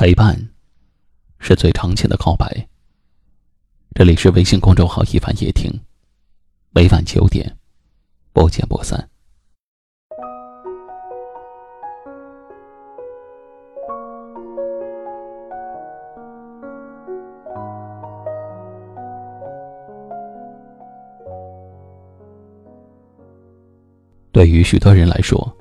[0.00, 0.34] 陪伴，
[1.40, 2.66] 是最长情的告白。
[3.94, 5.70] 这里是微信公众号“一凡夜听”，
[6.72, 7.54] 每晚九点，
[8.32, 9.10] 不见不散。
[24.32, 25.54] 对于许多人来说，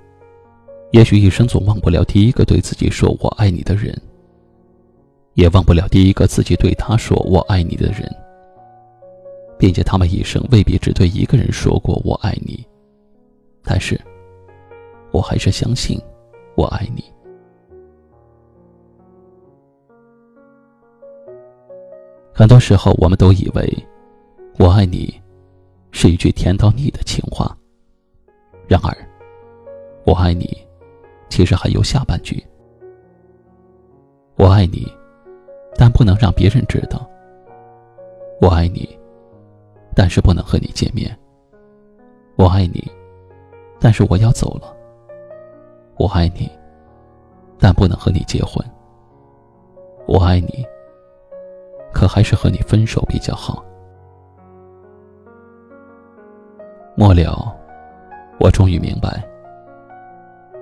[0.94, 4.02] 也许一生总忘不了第一个对自己说“我爱你”的人，
[5.40, 8.14] 也忘不了第一个自己对他说“我爱你”的人，
[9.58, 12.68] 并且他们一生未必只对一个人说过“我爱你”。
[13.64, 13.98] 但是，
[15.12, 15.98] 我还是相信，
[16.56, 17.02] 我爱你。
[22.34, 23.74] 很多时候，我们都以为
[24.60, 25.14] “我爱你”
[25.92, 27.58] 是一句甜到腻的情话。
[28.68, 28.94] 然而
[30.06, 30.46] ，“我爱你”。
[31.32, 32.44] 其实还有下半句
[34.36, 34.86] ：“我爱你，
[35.80, 37.10] 但不能让别人知道。
[38.42, 39.00] 我爱你，
[39.96, 41.18] 但是不能和你见面。
[42.36, 42.86] 我爱你，
[43.80, 44.76] 但是我要走了。
[45.96, 46.52] 我爱你，
[47.58, 48.62] 但不能和你结婚。
[50.06, 50.66] 我爱你，
[51.94, 53.64] 可还是和你分手比较好。”
[56.94, 57.56] 末了，
[58.38, 59.24] 我终于明白。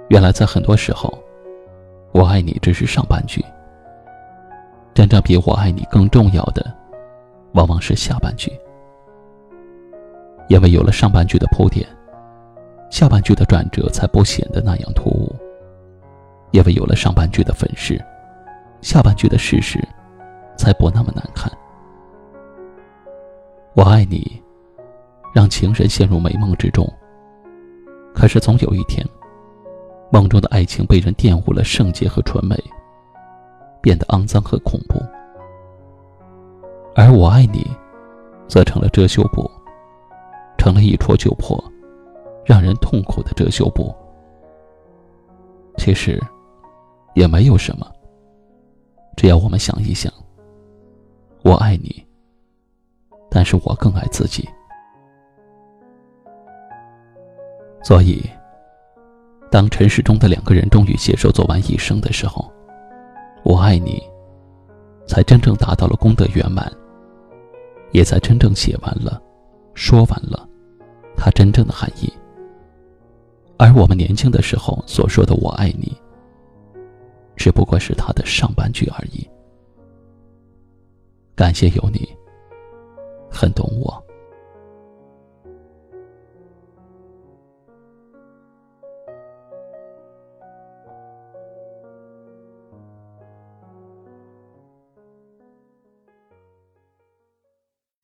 [0.10, 1.12] 原来，在很多时候，
[2.12, 3.44] 我爱你只是上半句。
[4.98, 6.76] 真正比我爱你更重要的，
[7.54, 8.52] 往往是下半句。
[10.48, 11.88] 因为有了上半句的铺垫，
[12.90, 15.36] 下半句的转折才不显得那样突兀。
[16.50, 18.04] 因为有了上半句的粉饰，
[18.82, 19.80] 下半句的事实
[20.58, 21.52] 才不那么难看。
[23.76, 24.42] 我爱你，
[25.32, 26.92] 让情人陷入美梦之中。
[28.16, 29.06] 可是，总有一天。
[30.12, 32.58] 梦中的爱情被人玷污了圣洁和纯美，
[33.88, 35.02] 变得肮脏和恐怖，
[36.94, 37.66] 而我爱你，
[38.46, 39.50] 则成了遮羞布，
[40.58, 41.58] 成了一戳就破、
[42.44, 43.96] 让人痛苦的遮羞布。
[45.78, 46.22] 其实，
[47.16, 47.90] 也没有什么，
[49.16, 50.12] 只要我们想一想，
[51.46, 52.06] 我爱你，
[53.32, 54.46] 但是我更爱自己，
[57.82, 58.22] 所以。
[59.50, 62.52] 当尘世中的两个人终于携手走完一生的时候，
[63.50, 64.04] 我爱你，
[65.08, 66.70] 才真正达到了功德圆满，
[67.94, 69.22] 也才真正写完了，
[69.74, 70.46] 说完了，
[71.16, 72.12] 它真正的含义。
[73.58, 75.96] 而我们年轻的时候所说的“我爱你”，
[77.38, 79.26] 只不过是它的上半句而已。
[81.34, 82.06] 感谢有你，
[83.32, 84.06] 很懂我。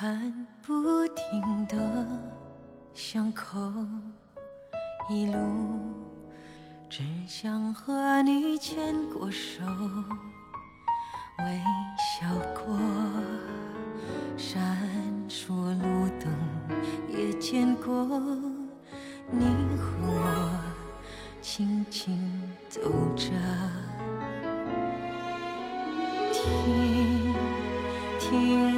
[0.00, 1.76] 看不停的
[2.94, 3.60] 巷口，
[5.10, 5.36] 一路
[6.88, 9.62] 只想和你牵过手，
[11.40, 11.60] 微
[11.98, 12.78] 笑过，
[14.38, 14.58] 闪
[15.28, 15.52] 烁
[15.82, 16.32] 路灯
[17.06, 17.92] 也见过，
[19.30, 19.44] 你
[19.76, 20.60] 和我
[21.42, 22.18] 轻轻
[22.70, 22.80] 走
[23.14, 23.26] 着，
[26.32, 27.34] 听
[28.18, 28.69] 听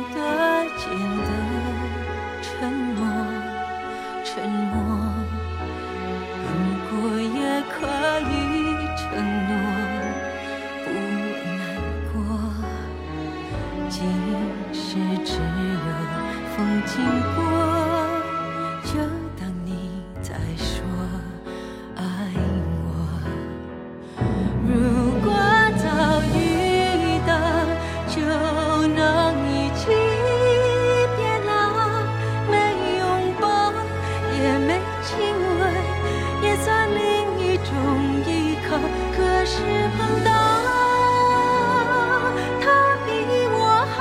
[16.86, 17.42] 经过
[18.84, 18.98] 就
[19.38, 19.70] 当你
[20.20, 20.84] 在说
[21.96, 22.02] 爱
[22.84, 22.90] 我
[24.66, 24.70] 如
[25.22, 25.32] 果
[25.76, 25.84] 早
[26.34, 27.30] 遇到
[28.08, 28.20] 就
[28.88, 28.98] 能
[29.48, 29.80] 一起
[31.16, 31.50] 变老。
[32.50, 32.52] 没
[32.98, 33.00] 拥
[33.40, 33.72] 抱
[34.32, 35.10] 也没亲
[35.58, 35.60] 吻
[36.42, 37.00] 也算另
[37.38, 37.70] 一种
[38.26, 38.70] 依靠。
[39.16, 39.56] 可是
[39.96, 40.30] 碰到
[42.60, 42.64] 他
[43.06, 43.10] 比
[43.52, 43.56] 我
[43.96, 44.00] 好。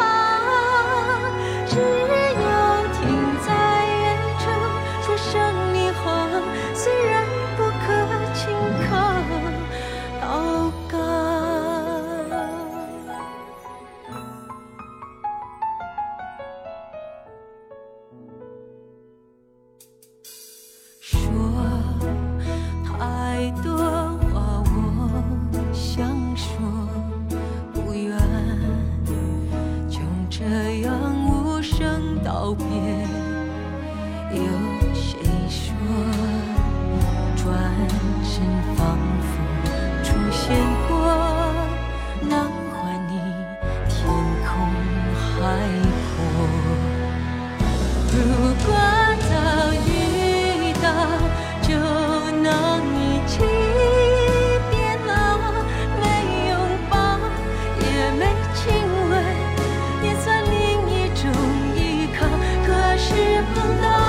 [30.72, 30.90] 太阳
[31.28, 32.66] 无声道别。
[34.32, 34.42] 有
[34.94, 35.20] 谁
[35.50, 35.68] 说
[37.36, 37.44] 转
[38.24, 38.42] 身
[38.78, 39.34] 仿佛
[40.02, 40.56] 出现
[40.88, 40.96] 过，
[42.22, 43.20] 能还你
[43.90, 44.00] 天
[44.48, 44.50] 空
[45.14, 45.36] 海
[46.16, 46.16] 阔？
[48.14, 48.16] 如
[48.66, 48.71] 果。
[63.56, 64.00] 等到